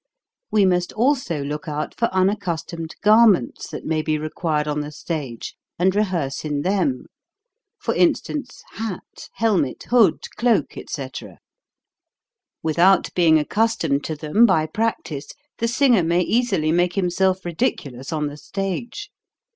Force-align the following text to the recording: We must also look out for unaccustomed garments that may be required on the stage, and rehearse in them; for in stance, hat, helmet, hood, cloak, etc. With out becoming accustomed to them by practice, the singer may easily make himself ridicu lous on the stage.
We 0.49 0.65
must 0.65 0.91
also 0.93 1.43
look 1.43 1.67
out 1.67 1.93
for 1.95 2.07
unaccustomed 2.11 2.95
garments 3.03 3.69
that 3.69 3.85
may 3.85 4.01
be 4.01 4.17
required 4.17 4.67
on 4.67 4.79
the 4.81 4.91
stage, 4.91 5.53
and 5.77 5.93
rehearse 5.95 6.43
in 6.43 6.63
them; 6.63 7.05
for 7.77 7.93
in 7.93 8.15
stance, 8.15 8.63
hat, 8.71 9.29
helmet, 9.33 9.83
hood, 9.91 10.23
cloak, 10.37 10.75
etc. 10.75 11.37
With 12.63 12.79
out 12.79 13.13
becoming 13.13 13.37
accustomed 13.37 14.03
to 14.05 14.15
them 14.15 14.47
by 14.47 14.65
practice, 14.65 15.33
the 15.59 15.67
singer 15.67 16.01
may 16.01 16.21
easily 16.21 16.71
make 16.71 16.93
himself 16.95 17.43
ridicu 17.43 17.91
lous 17.91 18.11
on 18.11 18.25
the 18.25 18.37
stage. 18.37 19.11